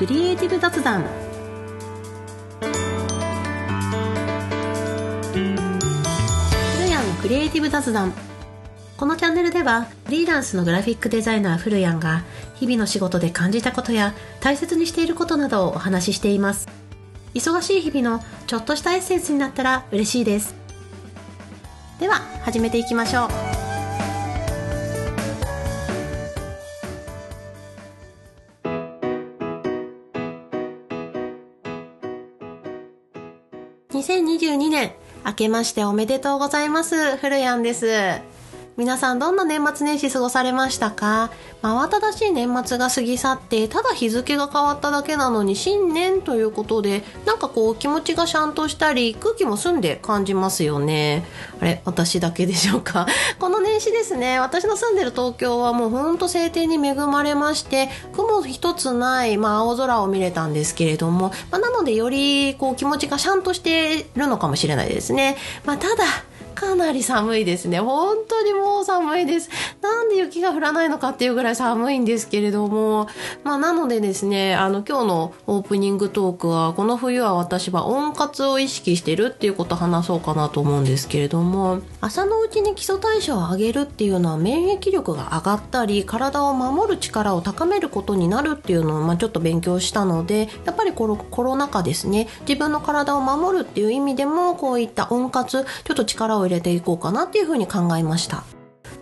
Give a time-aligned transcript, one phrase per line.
[0.00, 1.04] クリエイティブ雑談。
[2.62, 2.72] 古
[6.88, 8.14] 谷のクリエイティブ雑談。
[8.96, 12.22] このチャンネルではフリーランスのグラフィックデザイナー古谷が
[12.54, 16.66] 日々の仕事で感じたことや大切にしていることなどをお話ししています。
[17.34, 20.54] 忙しい日々のちょっとしたエッセンスになったら嬉しいです。
[21.98, 23.49] では始めていきましょう。
[33.92, 34.92] 2022年
[35.26, 37.16] 明けましておめでとうございます。
[37.16, 38.29] 古谷です。
[38.80, 41.30] 皆さんどんな年末年始過ごされましたか？
[41.60, 51.24] 慌ただしい年末が過ぎ去ってただ日付が変わっただけなのに新年ということでなんかこう気持ちがシャンとしたり空気も澄んで感じますよね。
[51.60, 53.06] あれ私だけでしょうか？
[53.38, 54.40] この年始ですね。
[54.40, 65.36] 私の住んでる東京はもうほんと晴天に恵まれまして雲一つない、まあ、青空を見れたんですけれども、まあ、なのでよりこう気持ちがシャンとしてるのかもしれないですね、
[65.66, 66.04] まあ、ただ
[66.60, 67.80] かなり寒いですね。
[67.80, 69.48] 本当にもう寒いです。
[69.80, 73.08] なんで雪が降らないのかっていうぐらい寒いんですけれども、
[73.44, 98.42] まあなのでですね、あの今日のオープニングトークは、この冬は私は温活を意識してるっていうことを話そうかなと思うんですけれども、朝のうちに基礎代謝を上げるっていうのは免疫力が上がったり、体を守る力を高めることになるっていうのを、まあちょっと勉強したので、やっぱりコロコロナ禍ですね、自分の体を守るっていう意味でも、こういった温活、ちょっと力を入れていこうかなっていうふうに考えました。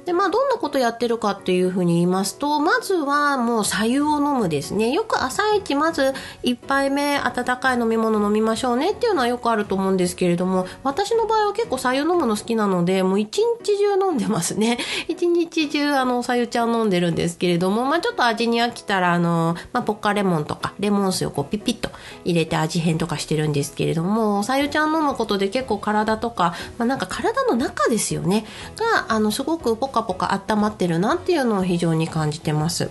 [0.09, 4.91] で、まあ、どんなことやってるかっていうふうに言いますと、まずはもう左右を飲むですね。
[4.91, 14.79] よく朝一まず1杯目温かい飲み物飲みましょうねっていうのはよくあると思うんですけれども、私の場合は結構左右飲むの好きなので、もう一日中飲んでますね。
[15.09, 21.91] 一日中あの、左右ちゃん飲んでるんですけれども、まあ、ちょっと味に飽きたら、あの、まあ、ポッカレモンとかレモン水をこうピピッと
[22.25, 32.91] 入れて味変とかしてるんですけれども、左右ちゃん飲むことで結構体とか、まあ、なんか体の中ですよね、が、あの、すごくポカポカ温まってるなっていうのを非常に感じてます。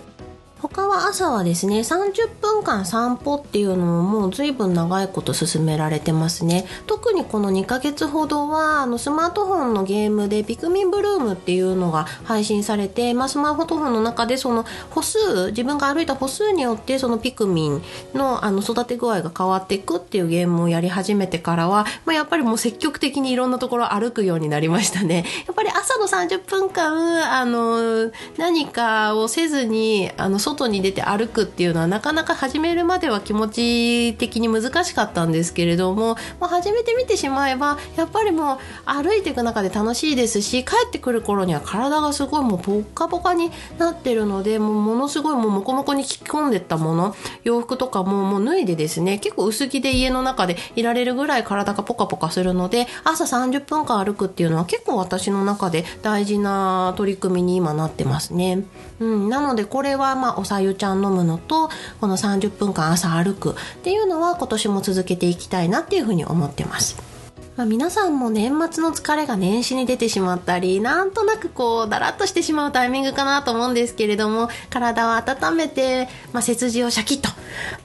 [0.60, 6.66] 他は朝はですね30分間散歩っていうのをもう随分長いこと進められてますね。
[6.86, 17.82] 特にこの2ヶ月ほどはあのスマートフォンのゲームでピクミンブルームっていうのが配信されて、まあ、スマートフォンの中でその歩数自分が歩いた歩数によってそのピクミン
[18.14, 25.24] のあの育て具合が変わっていくっていうゲームをやり始めてからは、まあ、やっぱりもう積極的にいろんなところ歩くようになりましたね。
[25.46, 47.14] やっぱり朝の30分間あの何かをせずにあの外に出て歩くっていうのはなかなか始めるまでは気持ち的に難しかったんですけれども、まあ、始めてみてしまえばやっぱりもう歩いていく中で楽しいですし帰ってくる頃には体がすごいもうポッカポカになってるのでもうものすごいもうモコモコに着込んでったもの
[47.44, 58.64] 洋服とかももう脱いでですね結構薄着で家の中でいられるぐらい体がポカポカするので朝30分間歩くっていうのは結構私の中で大事な取り組みに今なってますね。
[59.00, 61.68] うん、なのでこれはまあおさゆちゃん飲むのと
[62.00, 67.18] この30分間朝歩くっていうのは今年も続けていきたいなっていうふうに思ってます。
[67.58, 77.30] まあ、皆さんも年末の疲れが年始に出てしまったり、なんとなくこう、だらっとしてしまうタイミングかなと思うんですけれども、体を温めて、まあ、背筋をシャキッと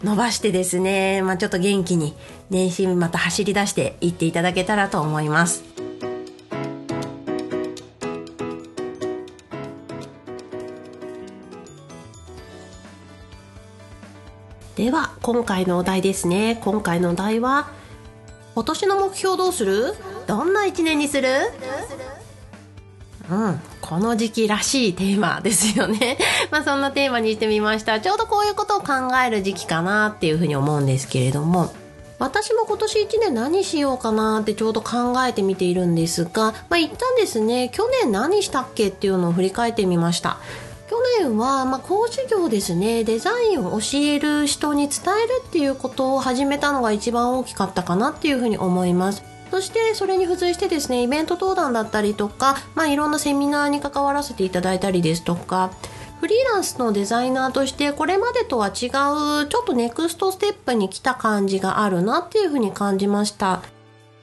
[0.03, 2.13] 伸ばしてですね、まあ、ちょっと元気に
[2.51, 5.82] 年始また走り出していっていただけたらと思います。
[14.75, 17.69] では今回のお題ですね今回のお題は
[18.55, 19.93] 今年の目標どうする？
[20.27, 21.27] どんな一年にする？
[23.31, 26.17] うん、この時期らしいテーマですよね。
[26.51, 27.99] まあそんなテーマにしてみました。
[27.99, 28.93] ちょうどこういうことを考
[29.25, 31.73] える時期かなっていうふうに思うんですけれども、
[32.19, 40.37] 私も今年1年何しようかなってちょうど考えてみているんですが、まあ一旦ですね、去年何したっけっていうのを振り返ってみました。
[41.17, 43.03] 去年は、まあ、講師業ですね。
[43.03, 49.23] デザインを教える人に伝えるっていうことを始めたのが一番大きかったかなっていうふうに思います。
[49.51, 55.71] そしてそれに付随してですねイベント登壇だったりとか、まあ、いろんなセミナーに関わらせていただいたりですとか
[56.19, 63.61] フリーランスのデザイナーとしてこれまでとは違うちょっとネクストステップに来た感じがあるなっていうふうに感じました。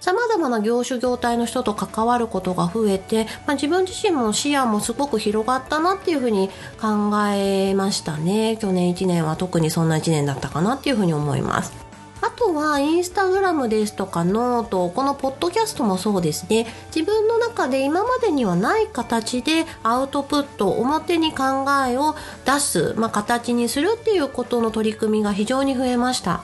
[0.00, 6.49] 様々な業種業態の人と関わることが増えて、まあ、自分自身も視野もすごく広がったなっていうふうに
[6.81, 8.56] 考えましたね。
[8.61, 11.91] 去年1年は特にそんな1年だったかなっていうふうに思います。
[12.23, 22.14] あとはインスタグラムですとかノートこのポッドキャストもそうですね自分の中で今までにはない形でアウトプット表に考えを
[22.44, 26.43] 出す、まあ、形にするっていうことの取り組みが非常に増えました。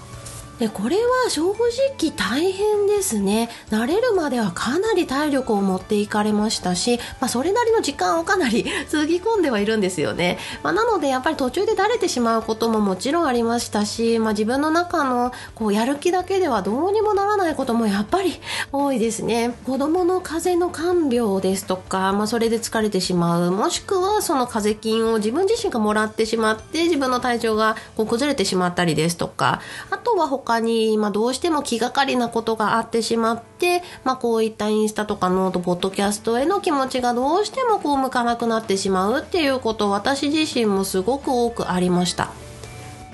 [0.58, 3.50] でこれは正直大変ですね。
[3.70, 18.40] 慣れるまではかなり体力を持っていかれましたし、まあ、それなりの時間をかなり つぎ込んではいるんですよね、まあ、なのでやっぱり途中でだれてしまうことももちろんありましたし、まあ、自分の中のこうやる気だけではどうにもならないこともやっぱり
[18.72, 19.56] 多いですね。
[19.66, 23.50] 子供の風邪の看病ですとか、まあ、それで疲れてしまう。
[23.50, 29.60] もしくはその風邪菌を自分自身がもらってしまって自分の体調がこう崩れてしまったりですとか。
[29.90, 42.30] あとは他他に、まあ、どうしても気がかりなことがあってしまって、まあ、こういったインスタとかノートポッドキャストへの気持ちがどうしてもこう向かなくなってしまうっていうこと私自身もすごく多くありました。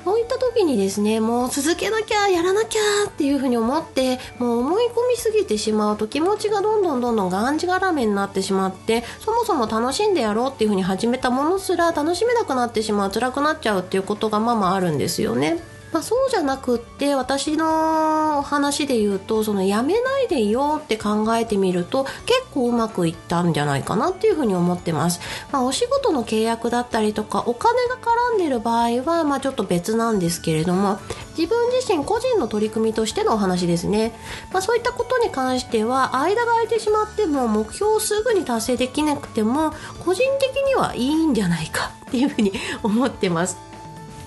[0.04, 15.71] そういった時にですねもう続けなきゃやらなきゃっていうふうに思ってもう思い込みすぎてしまうと気持ちがどんどんどんどんがんじがらめになってしまってそもそも楽しんでやろうっていうふうに始めたものすら楽しめなくなってしまう辛くなっちゃうっていうことがまあまああるんですよね。
[15.92, 25.20] まあ、そうじゃなくって私の話で言うとそのやめないでいようって考えてみると結構うまくいったんじゃないかなっていうふうに思ってます、
[25.52, 30.98] まあ、お仕事の契約だったりとかお金が絡んでる場合はまあちょっと別なんですけれども
[31.36, 34.12] 自分自身個人の取り組みとしてのお話ですね、
[34.52, 39.72] まあ、そういったことに関しては間が空いてしまっても目標をすぐに達成できなくても
[40.04, 42.52] 個人的にはいいんじゃないかっていうふうに
[42.82, 43.71] 思ってます。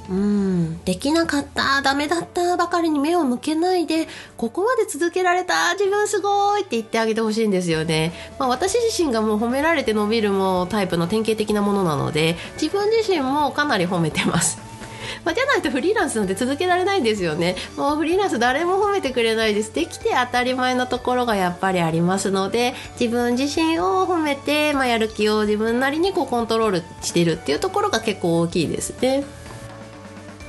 [0.10, 4.08] うんできなかったダメだったばかりに目を向けないで
[4.38, 14.76] ここまで続けられた自分すごいって言ってあげてほしいんですよね、まあ、私自身がもう褒められて伸びるもタイプの典型的なものなので自分自身もかなり褒めてます
[15.24, 17.56] まあ、じゃないとフリーランスなんて続けられないんですよね。
[17.78, 19.74] もうフリーランス誰も褒めてくれないです。
[19.74, 29.24] できて当たり前のところがやっぱりありますので、自分自身を褒めて、まあ、やる気を自分なりにこうコントロールしてるっていうところが結構大きいですね。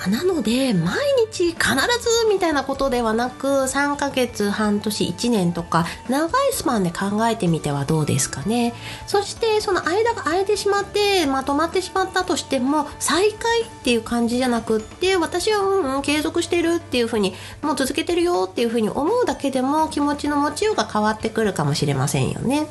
[0.09, 0.97] なので毎
[1.31, 8.75] 日必ずみたいなことではなく3ヶ月半年1年とか長いスパンで考えてみてはどうですかね
[9.07, 22.67] そしてその間が空いてしまってまとまってしまったとしても再開っていう感じじゃなくって私はうんうん継続してるっていうふうにもう続けてるよっていうふうに思うだけでも気持ちの持ちようが変わってくるかもしれませんよね。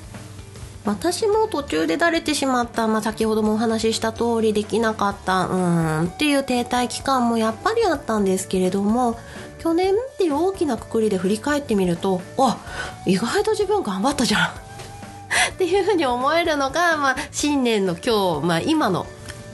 [0.85, 5.47] 私も途中でだれてしまった、まあ、先ほどもお話しした通りできなかった。
[5.47, 6.07] うん。
[6.07, 9.17] っていう停滞期間もやっぱりあったんですけれども
[9.59, 12.57] 去年っていう大きなくくりで振り返ってみるとあ
[13.05, 14.49] 意外と自分頑張ったじゃん。
[15.53, 19.07] っていうふうに思えるのが、まあ、新年の今日、まあ、今の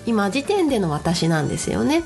[0.06, 2.04] 今時点での私なんですよね。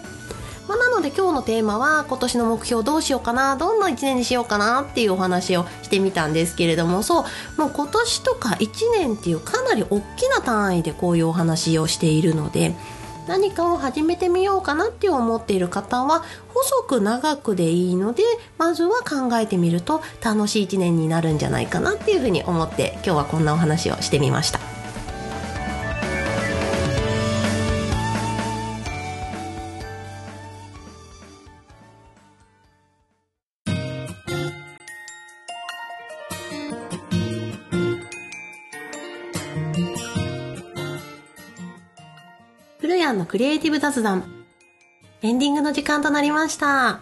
[0.68, 7.24] まあ、なので今日のテーマは今年の目標どうしようかなどんな1年にしようかなっていうお話をしてみたんですけれどもそう
[7.58, 12.74] もう今年とか1年っていうかなり大きな単位でこういうお話をしているので
[13.28, 18.24] 何かを始めてみようかなって思っている方は細く長くでいいので
[18.58, 24.75] まずは考えてみると楽しい1年になるんじゃないかなっていうふうに思って今日はこんなお話をしてみました。
[43.14, 44.46] のクリエイティブ雑談。
[45.22, 47.00] エンディングの時間となりました。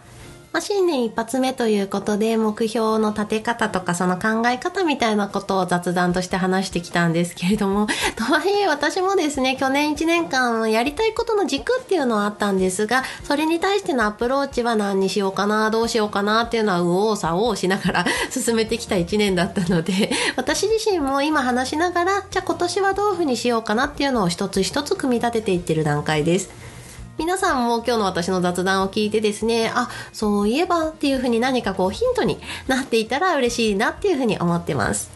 [0.53, 26.72] まあ、新年一発目ということで目標の立て方とかその考え方みたいなことを雑談として話してきたんですけれども、 とはいえ私もですね、去年1年間やりたいことの軸っていうのはあったんですが、それに対してのアプローチは何にしようかな、どうしようかなっていうのは右往左往しながら 進めてきた1年だったので、私自身も今話しながら、じゃあ今年はどういうふうにしようかなっていうのを一つ一つ組み立てていってる段階です。
[27.17, 35.11] 皆さんも今日の私の雑談を聞いてですね、あ、そういえばっていうふうに何かこうヒントになっていたら嬉しいなっていうふうに思ってます。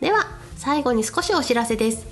[0.00, 0.26] では、
[0.56, 2.06] 最後に少しお知らせです。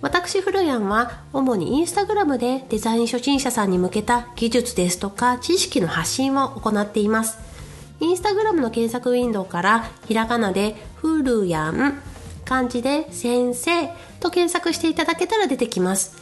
[0.00, 7.38] 私フルヤンは主にインスタグラムでデザイン初心者さんに向けた技術ですとか知識の発信を行っています。
[8.00, 12.00] インスタグラムの検索ウィンドウからひらがなでフルヤン
[12.44, 16.21] 漢字で先生と検索していただけたら出てきます。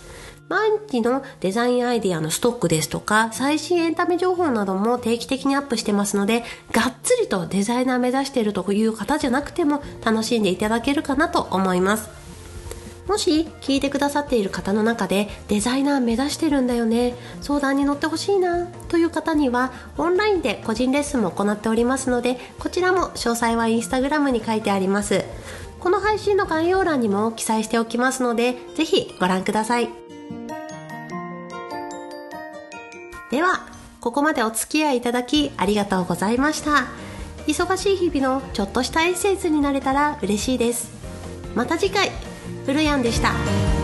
[0.51, 6.43] 毎日のデザインアイデアのストックですとか、最新エンタメ情報なども定期的にアップしてますので、
[6.73, 12.11] がっつりとデザイナー目指しているという方じゃなくても楽しんでいただけるかなと思います。
[13.07, 25.25] もし聞いてくださっている方の中でデザイナー目指してるんだよね相談に乗ってほしいなという方にはオンラインで個人レッスンも行っておりますのでこちらも詳細はインスタグラムに書いてあります
[25.81, 30.00] この配信の概要欄にも記載しておきますのでぜひご覧ください
[33.31, 33.67] では
[34.01, 36.89] ここまでお付き合いいただきありがとうございました
[37.47, 40.91] 忙しい日々のちょっとしたエッセンスになれたら嬉しいです
[41.55, 42.11] また次回
[42.67, 43.80] ふるやんでした。